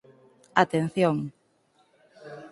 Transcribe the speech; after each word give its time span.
Atención! 0.63 1.17